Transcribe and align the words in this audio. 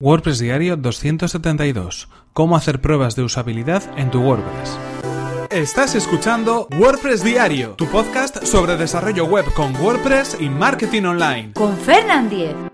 WordPress 0.00 0.40
Diario 0.40 0.76
272. 0.76 2.08
Cómo 2.32 2.56
hacer 2.56 2.80
pruebas 2.80 3.14
de 3.14 3.22
usabilidad 3.22 3.84
en 3.96 4.10
tu 4.10 4.20
WordPress. 4.22 4.76
Estás 5.50 5.94
escuchando 5.94 6.66
WordPress 6.76 7.22
Diario, 7.22 7.74
tu 7.76 7.86
podcast 7.86 8.44
sobre 8.44 8.76
desarrollo 8.76 9.24
web 9.26 9.44
con 9.54 9.72
WordPress 9.76 10.38
y 10.40 10.48
marketing 10.48 11.04
online. 11.04 11.52
Con 11.52 11.76
Fernand 11.76 12.28
Diez. 12.28 12.73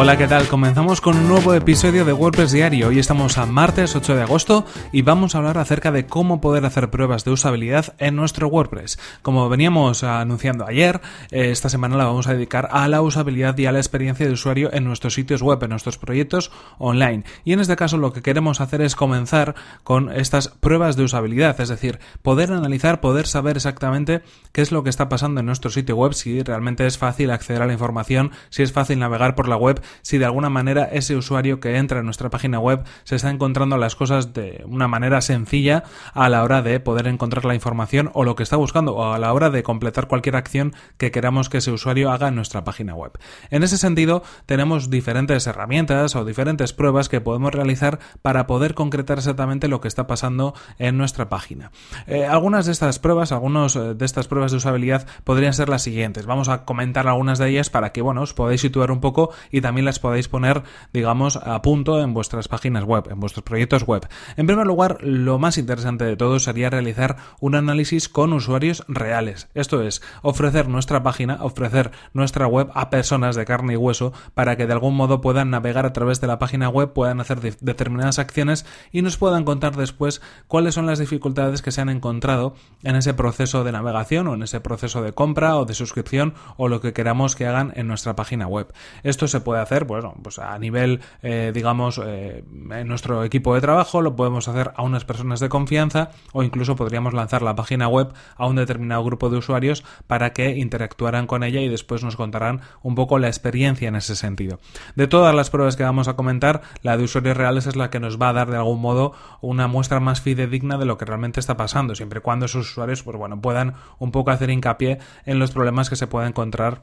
Hola, 0.00 0.16
¿qué 0.16 0.28
tal? 0.28 0.46
Comenzamos 0.46 1.00
con 1.00 1.16
un 1.16 1.26
nuevo 1.26 1.54
episodio 1.54 2.04
de 2.04 2.12
WordPress 2.12 2.52
Diario. 2.52 2.86
Hoy 2.86 3.00
estamos 3.00 3.36
a 3.36 3.46
martes 3.46 3.96
8 3.96 4.14
de 4.14 4.22
agosto 4.22 4.64
y 4.92 5.02
vamos 5.02 5.34
a 5.34 5.38
hablar 5.38 5.58
acerca 5.58 5.90
de 5.90 6.06
cómo 6.06 6.40
poder 6.40 6.64
hacer 6.64 6.88
pruebas 6.88 7.24
de 7.24 7.32
usabilidad 7.32 7.96
en 7.98 8.14
nuestro 8.14 8.46
WordPress. 8.46 9.00
Como 9.22 9.48
veníamos 9.48 10.04
anunciando 10.04 10.64
ayer, 10.64 11.00
eh, 11.32 11.50
esta 11.50 11.68
semana 11.68 11.96
la 11.96 12.04
vamos 12.04 12.28
a 12.28 12.34
dedicar 12.34 12.68
a 12.70 12.86
la 12.86 13.02
usabilidad 13.02 13.58
y 13.58 13.66
a 13.66 13.72
la 13.72 13.80
experiencia 13.80 14.24
de 14.24 14.34
usuario 14.34 14.72
en 14.72 14.84
nuestros 14.84 15.14
sitios 15.14 15.42
web, 15.42 15.60
en 15.64 15.70
nuestros 15.70 15.98
proyectos 15.98 16.52
online. 16.78 17.24
Y 17.44 17.52
en 17.52 17.58
este 17.58 17.74
caso 17.74 17.96
lo 17.96 18.12
que 18.12 18.22
queremos 18.22 18.60
hacer 18.60 18.82
es 18.82 18.94
comenzar 18.94 19.56
con 19.82 20.12
estas 20.12 20.46
pruebas 20.46 20.94
de 20.94 21.02
usabilidad, 21.02 21.60
es 21.60 21.70
decir, 21.70 21.98
poder 22.22 22.52
analizar, 22.52 23.00
poder 23.00 23.26
saber 23.26 23.56
exactamente 23.56 24.22
qué 24.52 24.62
es 24.62 24.70
lo 24.70 24.84
que 24.84 24.90
está 24.90 25.08
pasando 25.08 25.40
en 25.40 25.46
nuestro 25.46 25.72
sitio 25.72 25.96
web, 25.96 26.14
si 26.14 26.40
realmente 26.40 26.86
es 26.86 26.98
fácil 26.98 27.32
acceder 27.32 27.62
a 27.62 27.66
la 27.66 27.72
información, 27.72 28.30
si 28.48 28.62
es 28.62 28.72
fácil 28.72 29.00
navegar 29.00 29.34
por 29.34 29.48
la 29.48 29.56
web, 29.56 29.82
si 30.02 30.18
de 30.18 30.24
alguna 30.24 30.50
manera 30.50 30.84
ese 30.84 31.16
usuario 31.16 31.60
que 31.60 31.76
entra 31.76 32.00
en 32.00 32.04
nuestra 32.04 32.30
página 32.30 32.58
web 32.58 32.84
se 33.04 33.16
está 33.16 33.30
encontrando 33.30 33.76
las 33.76 33.96
cosas 33.96 34.32
de 34.32 34.64
una 34.66 34.88
manera 34.88 35.20
sencilla 35.20 35.84
a 36.14 36.28
la 36.28 36.42
hora 36.42 36.62
de 36.62 36.80
poder 36.80 37.06
encontrar 37.06 37.44
la 37.44 37.54
información 37.54 38.10
o 38.14 38.24
lo 38.24 38.36
que 38.36 38.42
está 38.42 38.56
buscando 38.56 38.94
o 38.94 39.12
a 39.12 39.18
la 39.18 39.32
hora 39.32 39.50
de 39.50 39.62
completar 39.62 40.08
cualquier 40.08 40.36
acción 40.36 40.74
que 40.96 41.10
queramos 41.10 41.48
que 41.48 41.58
ese 41.58 41.70
usuario 41.70 42.10
haga 42.10 42.28
en 42.28 42.34
nuestra 42.34 42.64
página 42.64 42.94
web. 42.94 43.12
En 43.50 43.62
ese 43.62 43.78
sentido, 43.78 44.22
tenemos 44.46 44.90
diferentes 44.90 45.46
herramientas 45.46 46.16
o 46.16 46.24
diferentes 46.24 46.72
pruebas 46.72 47.08
que 47.08 47.20
podemos 47.20 47.52
realizar 47.52 47.98
para 48.22 48.46
poder 48.46 48.74
concretar 48.74 49.18
exactamente 49.18 49.68
lo 49.68 49.80
que 49.80 49.88
está 49.88 50.06
pasando 50.06 50.54
en 50.78 50.96
nuestra 50.96 51.28
página. 51.28 51.70
Eh, 52.06 52.26
algunas 52.26 52.66
de 52.66 52.72
estas 52.72 52.98
pruebas, 52.98 53.32
algunas 53.32 53.76
eh, 53.76 53.94
de 53.94 54.04
estas 54.04 54.28
pruebas 54.28 54.50
de 54.50 54.58
usabilidad 54.58 55.06
podrían 55.24 55.52
ser 55.52 55.68
las 55.68 55.82
siguientes. 55.82 56.26
Vamos 56.26 56.48
a 56.48 56.64
comentar 56.64 57.08
algunas 57.08 57.38
de 57.38 57.48
ellas 57.48 57.70
para 57.70 57.92
que, 57.92 58.02
bueno, 58.02 58.22
os 58.22 58.34
podáis 58.34 58.60
situar 58.60 58.90
un 58.90 59.00
poco 59.00 59.30
y 59.50 59.60
también 59.60 59.77
las 59.84 59.98
podéis 59.98 60.28
poner, 60.28 60.62
digamos, 60.92 61.36
a 61.36 61.60
punto 61.62 62.00
en 62.00 62.14
vuestras 62.14 62.48
páginas 62.48 62.84
web, 62.84 63.08
en 63.10 63.20
vuestros 63.20 63.44
proyectos 63.44 63.84
web. 63.84 64.06
En 64.36 64.46
primer 64.46 64.66
lugar, 64.66 64.98
lo 65.02 65.38
más 65.38 65.58
interesante 65.58 66.04
de 66.04 66.16
todo 66.16 66.38
sería 66.38 66.70
realizar 66.70 67.16
un 67.40 67.54
análisis 67.54 68.08
con 68.08 68.32
usuarios 68.32 68.84
reales. 68.88 69.48
Esto 69.54 69.82
es, 69.82 70.02
ofrecer 70.22 70.68
nuestra 70.68 71.02
página, 71.02 71.38
ofrecer 71.40 71.90
nuestra 72.12 72.46
web 72.46 72.70
a 72.74 72.90
personas 72.90 73.36
de 73.36 73.44
carne 73.44 73.74
y 73.74 73.76
hueso 73.76 74.12
para 74.34 74.56
que 74.56 74.66
de 74.66 74.72
algún 74.72 74.96
modo 74.96 75.20
puedan 75.20 75.50
navegar 75.50 75.86
a 75.86 75.92
través 75.92 76.20
de 76.20 76.26
la 76.26 76.38
página 76.38 76.68
web, 76.68 76.92
puedan 76.92 77.20
hacer 77.20 77.40
determinadas 77.60 78.18
acciones 78.18 78.66
y 78.92 79.02
nos 79.02 79.16
puedan 79.16 79.44
contar 79.44 79.76
después 79.76 80.20
cuáles 80.46 80.74
son 80.74 80.86
las 80.86 80.98
dificultades 80.98 81.62
que 81.62 81.72
se 81.72 81.80
han 81.80 81.88
encontrado 81.88 82.54
en 82.82 82.96
ese 82.96 83.14
proceso 83.14 83.64
de 83.64 83.72
navegación 83.72 84.28
o 84.28 84.34
en 84.34 84.42
ese 84.42 84.60
proceso 84.60 85.02
de 85.02 85.12
compra 85.12 85.56
o 85.56 85.64
de 85.64 85.74
suscripción 85.74 86.34
o 86.56 86.68
lo 86.68 86.80
que 86.80 86.92
queramos 86.92 87.36
que 87.36 87.46
hagan 87.46 87.72
en 87.76 87.86
nuestra 87.86 88.16
página 88.16 88.46
web. 88.46 88.72
Esto 89.02 89.28
se 89.28 89.40
puede 89.40 89.60
hacer 89.60 89.67
bueno, 89.86 90.14
pues 90.22 90.38
a 90.38 90.58
nivel, 90.58 91.00
eh, 91.22 91.52
digamos, 91.54 92.00
eh, 92.04 92.44
en 92.70 92.88
nuestro 92.88 93.24
equipo 93.24 93.54
de 93.54 93.60
trabajo, 93.60 94.02
lo 94.02 94.16
podemos 94.16 94.48
hacer 94.48 94.72
a 94.76 94.82
unas 94.82 95.04
personas 95.04 95.40
de 95.40 95.48
confianza 95.48 96.10
o 96.32 96.42
incluso 96.42 96.76
podríamos 96.76 97.14
lanzar 97.14 97.42
la 97.42 97.54
página 97.54 97.88
web 97.88 98.12
a 98.36 98.46
un 98.46 98.56
determinado 98.56 99.04
grupo 99.04 99.30
de 99.30 99.38
usuarios 99.38 99.84
para 100.06 100.32
que 100.32 100.56
interactuaran 100.56 101.26
con 101.26 101.42
ella 101.42 101.60
y 101.60 101.68
después 101.68 102.02
nos 102.04 102.16
contarán 102.16 102.60
un 102.82 102.94
poco 102.94 103.18
la 103.18 103.28
experiencia 103.28 103.88
en 103.88 103.96
ese 103.96 104.16
sentido. 104.16 104.58
De 104.96 105.06
todas 105.06 105.34
las 105.34 105.50
pruebas 105.50 105.76
que 105.76 105.84
vamos 105.84 106.08
a 106.08 106.16
comentar, 106.16 106.62
la 106.82 106.96
de 106.96 107.04
usuarios 107.04 107.36
reales 107.36 107.66
es 107.66 107.76
la 107.76 107.90
que 107.90 108.00
nos 108.00 108.20
va 108.20 108.30
a 108.30 108.32
dar 108.32 108.50
de 108.50 108.56
algún 108.56 108.80
modo 108.80 109.12
una 109.40 109.68
muestra 109.68 110.00
más 110.00 110.20
fidedigna 110.20 110.78
de 110.78 110.84
lo 110.84 110.98
que 110.98 111.04
realmente 111.04 111.40
está 111.40 111.56
pasando, 111.56 111.94
siempre 111.94 112.18
y 112.18 112.22
cuando 112.22 112.46
esos 112.46 112.70
usuarios, 112.70 113.02
pues 113.02 113.16
bueno, 113.16 113.40
puedan 113.40 113.74
un 113.98 114.12
poco 114.12 114.30
hacer 114.30 114.50
hincapié 114.50 114.98
en 115.24 115.38
los 115.38 115.50
problemas 115.50 115.90
que 115.90 115.96
se 115.96 116.06
pueden 116.06 116.30
encontrar 116.30 116.82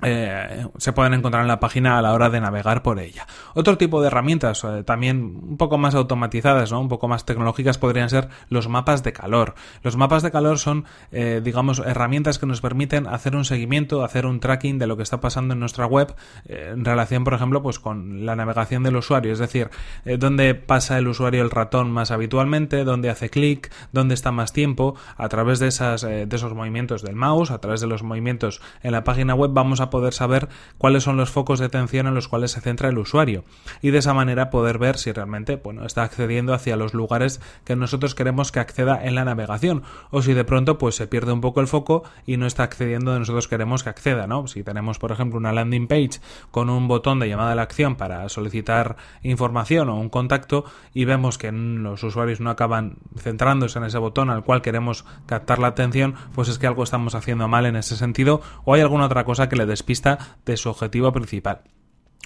eh, 0.00 0.66
se 0.76 0.92
pueden 0.92 1.14
encontrar 1.14 1.42
en 1.42 1.48
la 1.48 1.58
página 1.58 1.98
a 1.98 2.02
la 2.02 2.12
hora 2.12 2.30
de 2.30 2.40
navegar 2.40 2.82
por 2.82 3.00
ella. 3.00 3.26
Otro 3.54 3.76
tipo 3.78 4.00
de 4.00 4.06
herramientas 4.06 4.62
eh, 4.62 4.84
también 4.84 5.40
un 5.42 5.56
poco 5.56 5.76
más 5.76 5.96
automatizadas, 5.96 6.70
¿no? 6.70 6.80
un 6.80 6.88
poco 6.88 7.08
más 7.08 7.24
tecnológicas 7.24 7.78
podrían 7.78 8.08
ser 8.08 8.28
los 8.48 8.68
mapas 8.68 9.02
de 9.02 9.12
calor. 9.12 9.54
Los 9.82 9.96
mapas 9.96 10.22
de 10.22 10.30
calor 10.30 10.58
son, 10.58 10.84
eh, 11.10 11.40
digamos, 11.42 11.80
herramientas 11.80 12.38
que 12.38 12.46
nos 12.46 12.60
permiten 12.60 13.08
hacer 13.08 13.34
un 13.34 13.44
seguimiento, 13.44 14.04
hacer 14.04 14.24
un 14.24 14.38
tracking 14.38 14.78
de 14.78 14.86
lo 14.86 14.96
que 14.96 15.02
está 15.02 15.20
pasando 15.20 15.54
en 15.54 15.60
nuestra 15.60 15.86
web 15.86 16.14
en 16.46 16.84
relación, 16.84 17.24
por 17.24 17.34
ejemplo, 17.34 17.62
pues 17.62 17.78
con 17.78 18.24
la 18.24 18.36
navegación 18.36 18.82
del 18.82 18.96
usuario, 18.96 19.32
es 19.32 19.38
decir, 19.38 19.70
dónde 20.18 20.54
pasa 20.54 20.98
el 20.98 21.08
usuario 21.08 21.42
el 21.42 21.50
ratón 21.50 21.90
más 21.90 22.10
habitualmente, 22.10 22.84
dónde 22.84 23.10
hace 23.10 23.30
clic, 23.30 23.70
dónde 23.92 24.14
está 24.14 24.32
más 24.32 24.52
tiempo, 24.52 24.94
a 25.16 25.28
través 25.28 25.58
de 25.58 25.68
esas 25.68 26.02
de 26.02 26.28
esos 26.30 26.54
movimientos 26.54 27.02
del 27.02 27.16
mouse, 27.16 27.50
a 27.50 27.60
través 27.60 27.80
de 27.80 27.86
los 27.86 28.02
movimientos 28.02 28.60
en 28.82 28.92
la 28.92 29.04
página 29.04 29.34
web 29.34 29.50
vamos 29.52 29.80
a 29.80 29.87
poder 29.90 30.14
saber 30.14 30.48
cuáles 30.78 31.02
son 31.02 31.16
los 31.16 31.30
focos 31.30 31.58
de 31.58 31.66
atención 31.66 32.06
en 32.06 32.14
los 32.14 32.28
cuales 32.28 32.52
se 32.52 32.60
centra 32.60 32.88
el 32.88 32.98
usuario 32.98 33.44
y 33.82 33.90
de 33.90 33.98
esa 33.98 34.14
manera 34.14 34.50
poder 34.50 34.78
ver 34.78 34.98
si 34.98 35.12
realmente 35.12 35.56
bueno, 35.56 35.84
está 35.84 36.02
accediendo 36.02 36.54
hacia 36.54 36.76
los 36.76 36.94
lugares 36.94 37.40
que 37.64 37.76
nosotros 37.76 38.14
queremos 38.14 38.52
que 38.52 38.60
acceda 38.60 39.02
en 39.02 39.14
la 39.14 39.24
navegación 39.24 39.82
o 40.10 40.22
si 40.22 40.34
de 40.34 40.44
pronto 40.44 40.78
pues 40.78 40.94
se 40.94 41.06
pierde 41.06 41.32
un 41.32 41.40
poco 41.40 41.60
el 41.60 41.66
foco 41.66 42.04
y 42.26 42.36
no 42.36 42.46
está 42.46 42.64
accediendo 42.64 43.10
donde 43.10 43.20
nosotros 43.20 43.48
queremos 43.48 43.82
que 43.82 43.90
acceda, 43.90 44.26
¿no? 44.26 44.46
Si 44.46 44.62
tenemos 44.62 44.98
por 44.98 45.12
ejemplo 45.12 45.38
una 45.38 45.52
landing 45.52 45.86
page 45.86 46.20
con 46.50 46.70
un 46.70 46.88
botón 46.88 47.18
de 47.18 47.28
llamada 47.28 47.52
a 47.52 47.54
la 47.54 47.62
acción 47.62 47.96
para 47.96 48.28
solicitar 48.28 48.96
información 49.22 49.88
o 49.88 49.98
un 49.98 50.08
contacto 50.08 50.64
y 50.94 51.04
vemos 51.04 51.38
que 51.38 51.50
los 51.52 52.02
usuarios 52.02 52.40
no 52.40 52.50
acaban 52.50 52.96
centrándose 53.16 53.78
en 53.78 53.84
ese 53.84 53.98
botón 53.98 54.30
al 54.30 54.44
cual 54.44 54.62
queremos 54.62 55.04
captar 55.26 55.58
la 55.58 55.68
atención, 55.68 56.14
pues 56.34 56.48
es 56.48 56.58
que 56.58 56.66
algo 56.66 56.82
estamos 56.82 57.14
haciendo 57.14 57.48
mal 57.48 57.66
en 57.66 57.76
ese 57.76 57.96
sentido 57.96 58.40
o 58.64 58.74
hay 58.74 58.80
alguna 58.80 59.06
otra 59.06 59.24
cosa 59.24 59.48
que 59.48 59.56
le 59.56 59.66
despista 59.78 60.36
de 60.44 60.56
su 60.56 60.68
objetivo 60.68 61.12
principal. 61.12 61.62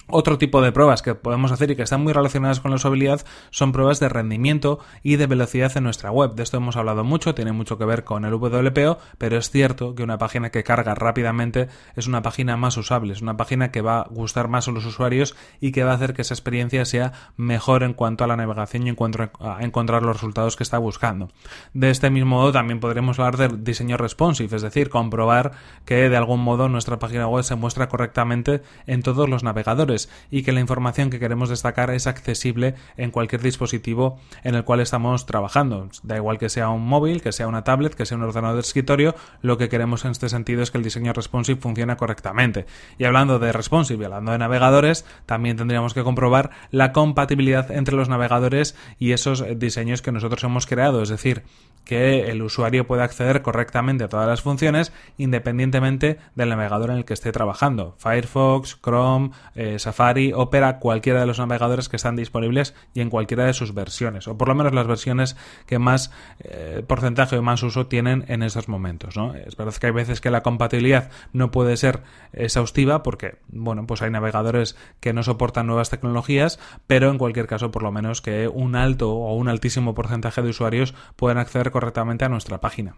Otro 0.07 0.37
tipo 0.37 0.61
de 0.61 0.73
pruebas 0.73 1.01
que 1.01 1.15
podemos 1.15 1.51
hacer 1.53 1.71
y 1.71 1.75
que 1.77 1.83
están 1.83 2.03
muy 2.03 2.11
relacionadas 2.11 2.59
con 2.59 2.71
la 2.71 2.75
usabilidad 2.75 3.25
son 3.51 3.71
pruebas 3.71 4.01
de 4.01 4.09
rendimiento 4.09 4.79
y 5.01 5.15
de 5.15 5.27
velocidad 5.27 5.71
en 5.77 5.85
nuestra 5.85 6.11
web. 6.11 6.35
De 6.35 6.43
esto 6.43 6.57
hemos 6.57 6.75
hablado 6.75 7.05
mucho, 7.05 7.33
tiene 7.33 7.53
mucho 7.53 7.77
que 7.77 7.85
ver 7.85 8.03
con 8.03 8.25
el 8.25 8.33
WPO, 8.33 8.97
pero 9.17 9.37
es 9.37 9.49
cierto 9.49 9.95
que 9.95 10.03
una 10.03 10.17
página 10.17 10.49
que 10.49 10.63
carga 10.63 10.93
rápidamente 10.93 11.69
es 11.95 12.07
una 12.07 12.21
página 12.21 12.57
más 12.57 12.75
usable, 12.75 13.13
es 13.13 13.21
una 13.21 13.37
página 13.37 13.71
que 13.71 13.81
va 13.81 14.01
a 14.01 14.07
gustar 14.09 14.49
más 14.49 14.67
a 14.67 14.71
los 14.71 14.85
usuarios 14.85 15.35
y 15.61 15.71
que 15.71 15.85
va 15.85 15.91
a 15.91 15.95
hacer 15.95 16.13
que 16.13 16.23
esa 16.23 16.33
experiencia 16.33 16.83
sea 16.83 17.13
mejor 17.37 17.83
en 17.83 17.93
cuanto 17.93 18.25
a 18.25 18.27
la 18.27 18.35
navegación 18.35 18.85
y 18.85 18.89
en 18.89 18.95
cuanto 18.95 19.31
a 19.39 19.63
encontrar 19.63 20.03
los 20.03 20.17
resultados 20.17 20.57
que 20.57 20.63
está 20.63 20.79
buscando. 20.79 21.29
De 21.73 21.89
este 21.89 22.09
mismo 22.09 22.37
modo 22.37 22.51
también 22.51 22.81
podremos 22.81 23.19
hablar 23.19 23.37
del 23.37 23.63
diseño 23.63 23.95
responsive, 23.95 24.53
es 24.53 24.61
decir, 24.61 24.89
comprobar 24.89 25.53
que 25.85 26.09
de 26.09 26.17
algún 26.17 26.41
modo 26.41 26.67
nuestra 26.67 26.99
página 26.99 27.27
web 27.27 27.43
se 27.43 27.55
muestra 27.55 27.87
correctamente 27.87 28.61
en 28.85 29.01
todos 29.01 29.29
los 29.29 29.43
navegadores 29.43 29.92
y 30.31 30.43
que 30.43 30.51
la 30.51 30.59
información 30.59 31.09
que 31.09 31.19
queremos 31.19 31.49
destacar 31.49 31.89
es 31.91 32.07
accesible 32.07 32.75
en 32.97 33.11
cualquier 33.11 33.41
dispositivo 33.41 34.19
en 34.43 34.55
el 34.55 34.63
cual 34.63 34.79
estamos 34.79 35.25
trabajando. 35.25 35.89
Da 36.03 36.17
igual 36.17 36.37
que 36.37 36.49
sea 36.49 36.69
un 36.69 36.85
móvil, 36.85 37.21
que 37.21 37.31
sea 37.31 37.47
una 37.47 37.63
tablet, 37.63 37.95
que 37.95 38.05
sea 38.05 38.17
un 38.17 38.23
ordenador 38.23 38.55
de 38.55 38.61
escritorio, 38.61 39.15
lo 39.41 39.57
que 39.57 39.69
queremos 39.69 40.05
en 40.05 40.11
este 40.11 40.29
sentido 40.29 40.61
es 40.61 40.71
que 40.71 40.77
el 40.77 40.83
diseño 40.83 41.13
responsive 41.13 41.59
funcione 41.59 41.95
correctamente. 41.95 42.65
Y 42.97 43.05
hablando 43.05 43.39
de 43.39 43.51
responsive 43.51 44.01
y 44.01 44.05
hablando 44.05 44.31
de 44.31 44.37
navegadores, 44.37 45.05
también 45.25 45.57
tendríamos 45.57 45.93
que 45.93 46.03
comprobar 46.03 46.51
la 46.71 46.91
compatibilidad 46.91 47.71
entre 47.71 47.95
los 47.95 48.09
navegadores 48.09 48.75
y 48.99 49.11
esos 49.11 49.43
diseños 49.57 50.01
que 50.01 50.11
nosotros 50.11 50.43
hemos 50.43 50.65
creado, 50.65 51.01
es 51.01 51.09
decir, 51.09 51.43
que 51.85 52.31
el 52.31 52.41
usuario 52.41 52.87
pueda 52.87 53.03
acceder 53.03 53.41
correctamente 53.41 54.05
a 54.05 54.09
todas 54.09 54.27
las 54.27 54.41
funciones 54.41 54.93
independientemente 55.17 56.17
del 56.35 56.49
navegador 56.49 56.91
en 56.91 56.97
el 56.97 57.05
que 57.05 57.13
esté 57.13 57.31
trabajando. 57.31 57.95
Firefox, 57.97 58.79
Chrome, 58.81 59.31
eh, 59.55 59.79
Safari, 59.83 60.33
Opera, 60.33 60.79
cualquiera 60.79 61.19
de 61.19 61.25
los 61.25 61.39
navegadores 61.39 61.89
que 61.89 61.95
están 61.95 62.15
disponibles 62.15 62.73
y 62.93 63.01
en 63.01 63.09
cualquiera 63.09 63.45
de 63.45 63.53
sus 63.53 63.73
versiones, 63.73 64.27
o 64.27 64.37
por 64.37 64.47
lo 64.47 64.55
menos 64.55 64.73
las 64.73 64.87
versiones 64.87 65.35
que 65.65 65.79
más 65.79 66.11
eh, 66.39 66.83
porcentaje 66.87 67.37
o 67.37 67.41
más 67.41 67.63
uso 67.63 67.87
tienen 67.87 68.25
en 68.27 68.43
esos 68.43 68.67
momentos. 68.67 69.15
¿no? 69.15 69.35
Es 69.35 69.55
verdad 69.55 69.73
que 69.75 69.87
hay 69.87 69.93
veces 69.93 70.21
que 70.21 70.31
la 70.31 70.41
compatibilidad 70.41 71.09
no 71.31 71.51
puede 71.51 71.77
ser 71.77 72.01
exhaustiva 72.31 73.03
porque, 73.03 73.37
bueno, 73.49 73.85
pues 73.85 74.01
hay 74.01 74.09
navegadores 74.09 74.75
que 74.99 75.13
no 75.13 75.23
soportan 75.23 75.67
nuevas 75.67 75.89
tecnologías, 75.89 76.59
pero 76.87 77.09
en 77.09 77.17
cualquier 77.17 77.47
caso, 77.47 77.71
por 77.71 77.83
lo 77.83 77.91
menos 77.91 78.21
que 78.21 78.47
un 78.47 78.75
alto 78.75 79.11
o 79.11 79.35
un 79.35 79.49
altísimo 79.49 79.93
porcentaje 79.93 80.41
de 80.41 80.49
usuarios 80.49 80.93
puedan 81.15 81.37
acceder 81.37 81.71
correctamente 81.71 82.25
a 82.25 82.29
nuestra 82.29 82.61
página. 82.61 82.95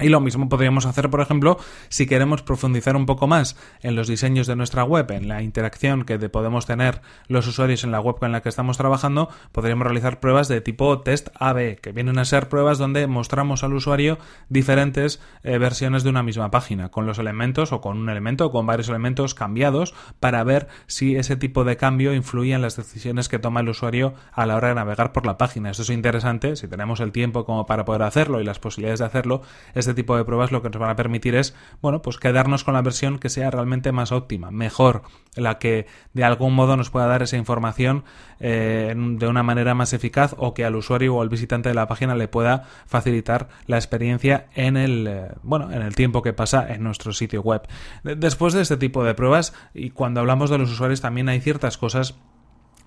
Y 0.00 0.08
lo 0.10 0.20
mismo 0.20 0.48
podríamos 0.48 0.86
hacer, 0.86 1.10
por 1.10 1.20
ejemplo, 1.20 1.58
si 1.88 2.06
queremos 2.06 2.42
profundizar 2.42 2.94
un 2.94 3.06
poco 3.06 3.26
más 3.26 3.56
en 3.80 3.96
los 3.96 4.06
diseños 4.06 4.46
de 4.46 4.54
nuestra 4.54 4.84
web, 4.84 5.10
en 5.10 5.26
la 5.26 5.42
interacción 5.42 6.04
que 6.04 6.18
podemos 6.28 6.66
tener 6.66 7.00
los 7.26 7.48
usuarios 7.48 7.82
en 7.82 7.90
la 7.90 8.00
web 8.00 8.16
con 8.18 8.30
la 8.30 8.40
que 8.40 8.48
estamos 8.48 8.76
trabajando, 8.76 9.28
podríamos 9.50 9.86
realizar 9.86 10.20
pruebas 10.20 10.46
de 10.46 10.60
tipo 10.60 11.00
test 11.00 11.30
AB, 11.38 11.80
que 11.80 11.90
vienen 11.90 12.18
a 12.18 12.24
ser 12.24 12.48
pruebas 12.48 12.78
donde 12.78 13.08
mostramos 13.08 13.64
al 13.64 13.74
usuario 13.74 14.18
diferentes 14.48 15.20
eh, 15.42 15.58
versiones 15.58 16.04
de 16.04 16.10
una 16.10 16.22
misma 16.22 16.50
página, 16.50 16.90
con 16.90 17.06
los 17.06 17.18
elementos 17.18 17.72
o 17.72 17.80
con 17.80 17.98
un 17.98 18.08
elemento 18.08 18.46
o 18.46 18.50
con 18.52 18.66
varios 18.66 18.88
elementos 18.88 19.34
cambiados 19.34 19.94
para 20.20 20.44
ver 20.44 20.68
si 20.86 21.16
ese 21.16 21.36
tipo 21.36 21.64
de 21.64 21.76
cambio 21.76 22.14
influye 22.14 22.54
en 22.54 22.62
las 22.62 22.76
decisiones 22.76 23.28
que 23.28 23.38
toma 23.40 23.60
el 23.60 23.68
usuario 23.68 24.14
a 24.32 24.46
la 24.46 24.56
hora 24.56 24.68
de 24.68 24.74
navegar 24.76 25.12
por 25.12 25.26
la 25.26 25.38
página. 25.38 25.70
Esto 25.70 25.82
es 25.82 25.90
interesante, 25.90 26.54
si 26.54 26.68
tenemos 26.68 27.00
el 27.00 27.10
tiempo 27.10 27.44
como 27.44 27.66
para 27.66 27.84
poder 27.84 28.02
hacerlo 28.02 28.40
y 28.40 28.44
las 28.44 28.60
posibilidades 28.60 29.00
de 29.00 29.06
hacerlo, 29.06 29.42
este 29.88 30.02
tipo 30.02 30.18
de 30.18 30.24
pruebas 30.24 30.52
lo 30.52 30.60
que 30.60 30.68
nos 30.68 30.78
van 30.78 30.90
a 30.90 30.96
permitir 30.96 31.34
es, 31.34 31.54
bueno, 31.80 32.02
pues 32.02 32.18
quedarnos 32.18 32.62
con 32.62 32.74
la 32.74 32.82
versión 32.82 33.18
que 33.18 33.30
sea 33.30 33.50
realmente 33.50 33.90
más 33.90 34.12
óptima, 34.12 34.50
mejor, 34.50 35.00
la 35.34 35.58
que 35.58 35.86
de 36.12 36.24
algún 36.24 36.54
modo 36.54 36.76
nos 36.76 36.90
pueda 36.90 37.06
dar 37.06 37.22
esa 37.22 37.38
información 37.38 38.04
eh, 38.38 38.94
de 38.94 39.26
una 39.26 39.42
manera 39.42 39.74
más 39.74 39.94
eficaz 39.94 40.34
o 40.36 40.52
que 40.52 40.66
al 40.66 40.76
usuario 40.76 41.16
o 41.16 41.22
al 41.22 41.30
visitante 41.30 41.70
de 41.70 41.74
la 41.74 41.88
página 41.88 42.14
le 42.16 42.28
pueda 42.28 42.64
facilitar 42.86 43.48
la 43.66 43.76
experiencia 43.76 44.48
en 44.54 44.76
el, 44.76 45.06
eh, 45.08 45.28
bueno, 45.42 45.72
en 45.72 45.80
el 45.80 45.94
tiempo 45.94 46.20
que 46.20 46.34
pasa 46.34 46.70
en 46.70 46.82
nuestro 46.82 47.14
sitio 47.14 47.40
web. 47.40 47.62
Después 48.02 48.52
de 48.52 48.60
este 48.60 48.76
tipo 48.76 49.04
de 49.04 49.14
pruebas 49.14 49.54
y 49.72 49.88
cuando 49.88 50.20
hablamos 50.20 50.50
de 50.50 50.58
los 50.58 50.70
usuarios 50.70 51.00
también 51.00 51.30
hay 51.30 51.40
ciertas 51.40 51.78
cosas 51.78 52.14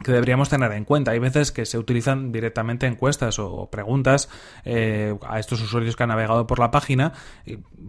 que 0.03 0.11
deberíamos 0.11 0.49
tener 0.49 0.71
en 0.71 0.85
cuenta. 0.85 1.11
Hay 1.11 1.19
veces 1.19 1.51
que 1.51 1.65
se 1.65 1.77
utilizan 1.77 2.31
directamente 2.31 2.87
encuestas 2.87 3.39
o 3.39 3.69
preguntas 3.71 4.29
eh, 4.65 5.15
a 5.27 5.39
estos 5.39 5.61
usuarios 5.61 5.95
que 5.95 6.03
han 6.03 6.09
navegado 6.09 6.47
por 6.47 6.59
la 6.59 6.71
página 6.71 7.13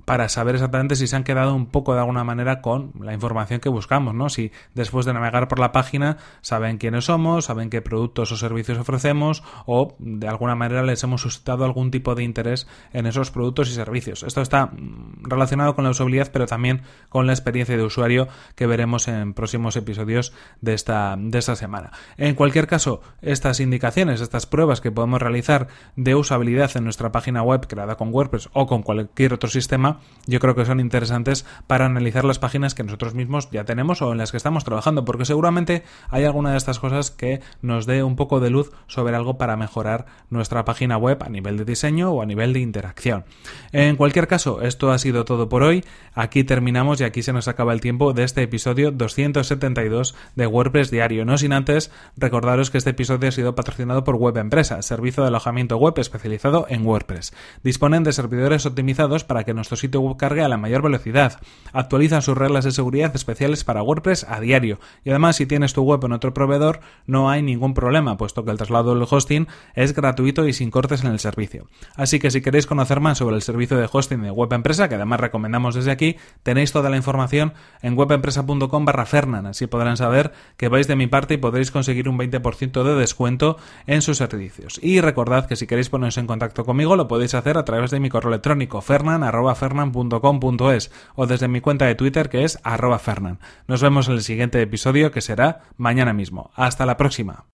para 0.04 0.28
saber 0.28 0.54
exactamente 0.54 0.96
si 0.96 1.06
se 1.06 1.16
han 1.16 1.24
quedado 1.24 1.54
un 1.54 1.66
poco 1.66 1.94
de 1.94 2.00
alguna 2.00 2.24
manera 2.24 2.60
con 2.60 2.92
la 3.00 3.12
información 3.12 3.60
que 3.60 3.68
buscamos, 3.68 4.14
¿no? 4.14 4.28
Si 4.28 4.52
después 4.74 5.06
de 5.06 5.12
navegar 5.12 5.48
por 5.48 5.58
la 5.58 5.72
página 5.72 6.18
saben 6.40 6.78
quiénes 6.78 7.04
somos, 7.04 7.46
saben 7.46 7.70
qué 7.70 7.82
productos 7.82 8.32
o 8.32 8.36
servicios 8.36 8.78
ofrecemos 8.78 9.42
o 9.66 9.94
de 9.98 10.28
alguna 10.28 10.54
manera 10.54 10.82
les 10.82 11.02
hemos 11.02 11.22
suscitado 11.22 11.64
algún 11.64 11.90
tipo 11.90 12.14
de 12.14 12.24
interés 12.24 12.66
en 12.92 13.06
esos 13.06 13.30
productos 13.30 13.70
y 13.70 13.74
servicios. 13.74 14.22
Esto 14.22 14.40
está 14.40 14.66
mm, 14.66 15.24
relacionado 15.24 15.74
con 15.74 15.84
la 15.84 15.90
usabilidad, 15.90 16.30
pero 16.32 16.46
también 16.46 16.82
con 17.08 17.26
la 17.26 17.32
experiencia 17.32 17.76
de 17.76 17.82
usuario 17.82 18.28
que 18.54 18.66
veremos 18.66 19.08
en 19.08 19.34
próximos 19.34 19.76
episodios 19.76 20.32
de 20.60 20.74
esta, 20.74 21.16
de 21.18 21.38
esta 21.38 21.56
semana. 21.56 21.92
En 22.16 22.34
cualquier 22.34 22.66
caso, 22.66 23.00
estas 23.20 23.60
indicaciones, 23.60 24.20
estas 24.20 24.46
pruebas 24.46 24.80
que 24.80 24.92
podemos 24.92 25.20
realizar 25.20 25.68
de 25.96 26.14
usabilidad 26.14 26.70
en 26.76 26.84
nuestra 26.84 27.12
página 27.12 27.42
web 27.42 27.66
creada 27.66 27.96
con 27.96 28.12
WordPress 28.12 28.48
o 28.52 28.66
con 28.66 28.82
cualquier 28.82 29.34
otro 29.34 29.48
sistema, 29.48 30.00
yo 30.26 30.40
creo 30.40 30.54
que 30.54 30.64
son 30.64 30.80
interesantes 30.80 31.44
para 31.66 31.86
analizar 31.86 32.24
las 32.24 32.38
páginas 32.38 32.74
que 32.74 32.82
nosotros 32.82 33.14
mismos 33.14 33.50
ya 33.50 33.64
tenemos 33.64 34.02
o 34.02 34.12
en 34.12 34.18
las 34.18 34.30
que 34.30 34.36
estamos 34.36 34.64
trabajando, 34.64 35.04
porque 35.04 35.24
seguramente 35.24 35.82
hay 36.08 36.24
alguna 36.24 36.52
de 36.52 36.58
estas 36.58 36.78
cosas 36.78 37.10
que 37.10 37.40
nos 37.60 37.86
dé 37.86 38.02
un 38.02 38.16
poco 38.16 38.40
de 38.40 38.50
luz 38.50 38.72
sobre 38.86 39.16
algo 39.16 39.38
para 39.38 39.56
mejorar 39.56 40.06
nuestra 40.30 40.64
página 40.64 40.96
web 40.96 41.22
a 41.22 41.28
nivel 41.28 41.56
de 41.56 41.64
diseño 41.64 42.10
o 42.10 42.22
a 42.22 42.26
nivel 42.26 42.52
de 42.52 42.60
interacción. 42.60 43.24
En 43.72 43.96
cualquier 43.96 44.26
caso, 44.26 44.62
esto 44.62 44.90
ha 44.90 44.98
sido 44.98 45.24
todo 45.24 45.48
por 45.48 45.62
hoy. 45.62 45.84
Aquí 46.14 46.44
terminamos 46.44 47.00
y 47.00 47.04
aquí 47.04 47.22
se 47.22 47.32
nos 47.32 47.48
acaba 47.48 47.72
el 47.72 47.80
tiempo 47.80 48.12
de 48.12 48.24
este 48.24 48.42
episodio 48.42 48.90
272 48.90 50.14
de 50.34 50.46
WordPress 50.46 50.90
Diario. 50.90 51.24
No 51.24 51.38
sin 51.38 51.52
antes 51.52 51.90
Recordaros 52.16 52.70
que 52.70 52.78
este 52.78 52.90
episodio 52.90 53.28
ha 53.28 53.32
sido 53.32 53.54
patrocinado 53.54 54.04
por 54.04 54.16
Web 54.16 54.38
Empresa, 54.38 54.80
servicio 54.82 55.22
de 55.22 55.28
alojamiento 55.28 55.76
web 55.76 55.94
especializado 55.98 56.66
en 56.68 56.86
WordPress. 56.86 57.32
Disponen 57.62 58.04
de 58.04 58.12
servidores 58.12 58.66
optimizados 58.66 59.24
para 59.24 59.44
que 59.44 59.54
nuestro 59.54 59.76
sitio 59.76 60.00
web 60.00 60.16
cargue 60.16 60.42
a 60.42 60.48
la 60.48 60.56
mayor 60.56 60.82
velocidad. 60.82 61.40
Actualizan 61.72 62.22
sus 62.22 62.36
reglas 62.36 62.64
de 62.64 62.72
seguridad 62.72 63.14
especiales 63.14 63.64
para 63.64 63.82
WordPress 63.82 64.24
a 64.28 64.40
diario. 64.40 64.78
Y 65.04 65.10
además, 65.10 65.36
si 65.36 65.46
tienes 65.46 65.72
tu 65.72 65.82
web 65.82 66.04
en 66.04 66.12
otro 66.12 66.34
proveedor, 66.34 66.80
no 67.06 67.30
hay 67.30 67.42
ningún 67.42 67.74
problema, 67.74 68.16
puesto 68.16 68.44
que 68.44 68.50
el 68.50 68.58
traslado 68.58 68.94
del 68.94 69.06
hosting 69.08 69.48
es 69.74 69.94
gratuito 69.94 70.46
y 70.46 70.52
sin 70.52 70.70
cortes 70.70 71.02
en 71.04 71.10
el 71.10 71.18
servicio. 71.18 71.66
Así 71.96 72.18
que 72.18 72.30
si 72.30 72.40
queréis 72.40 72.66
conocer 72.66 73.00
más 73.00 73.18
sobre 73.18 73.36
el 73.36 73.42
servicio 73.42 73.76
de 73.76 73.88
hosting 73.90 74.22
de 74.22 74.30
Web 74.30 74.52
Empresa, 74.52 74.88
que 74.88 74.94
además 74.94 75.20
recomendamos 75.20 75.74
desde 75.74 75.90
aquí, 75.90 76.16
tenéis 76.42 76.72
toda 76.72 76.90
la 76.90 76.96
información 76.96 77.54
en 77.80 77.98
webempresa.com 77.98 78.84
barra 78.84 79.06
Fernan. 79.06 79.46
Así 79.46 79.66
podrán 79.66 79.96
saber 79.96 80.32
que 80.56 80.68
vais 80.68 80.86
de 80.86 80.96
mi 80.96 81.06
parte 81.06 81.34
y 81.34 81.38
podréis 81.38 81.70
conseguir 81.72 82.08
un 82.08 82.16
20% 82.18 82.84
de 82.84 82.94
descuento 82.94 83.56
en 83.86 84.02
sus 84.02 84.18
servicios. 84.18 84.78
Y 84.82 85.00
recordad 85.00 85.46
que 85.46 85.56
si 85.56 85.66
queréis 85.66 85.88
poneros 85.88 86.18
en 86.18 86.26
contacto 86.26 86.64
conmigo 86.64 86.96
lo 86.96 87.08
podéis 87.08 87.34
hacer 87.34 87.58
a 87.58 87.64
través 87.64 87.90
de 87.90 87.98
mi 88.00 88.08
correo 88.08 88.30
electrónico 88.30 88.80
fernan.fernan.com.es 88.80 90.90
o 91.14 91.26
desde 91.26 91.48
mi 91.48 91.60
cuenta 91.60 91.86
de 91.86 91.94
Twitter 91.94 92.28
que 92.28 92.44
es 92.44 92.58
arroba 92.62 92.98
fernan. 92.98 93.38
Nos 93.66 93.82
vemos 93.82 94.08
en 94.08 94.14
el 94.14 94.22
siguiente 94.22 94.62
episodio 94.62 95.10
que 95.10 95.20
será 95.20 95.62
mañana 95.76 96.12
mismo. 96.12 96.50
Hasta 96.54 96.86
la 96.86 96.96
próxima. 96.96 97.46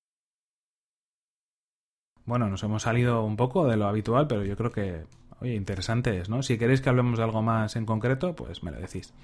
Bueno, 2.25 2.49
nos 2.49 2.63
hemos 2.63 2.83
salido 2.83 3.25
un 3.25 3.37
poco 3.37 3.67
de 3.67 3.79
lo 3.79 3.87
habitual, 3.87 4.27
pero 4.27 4.45
yo 4.45 4.55
creo 4.55 4.71
que, 4.71 5.07
interesante 5.43 6.19
es, 6.19 6.29
¿no? 6.29 6.43
Si 6.43 6.59
queréis 6.59 6.83
que 6.83 6.91
hablemos 6.91 7.17
de 7.17 7.25
algo 7.25 7.41
más 7.41 7.75
en 7.75 7.87
concreto, 7.87 8.37
pues 8.37 8.63
me 8.63 8.71
lo 8.71 8.79
decís. 8.79 9.15